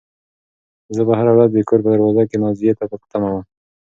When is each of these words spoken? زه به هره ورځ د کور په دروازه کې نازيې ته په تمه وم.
زه 0.95 1.01
به 1.07 1.13
هره 1.19 1.31
ورځ 1.33 1.49
د 1.53 1.57
کور 1.69 1.79
په 1.83 1.89
دروازه 1.93 2.23
کې 2.29 2.37
نازيې 2.43 2.73
ته 2.79 2.83
په 2.89 2.95
تمه 3.11 3.29
وم. 3.33 3.43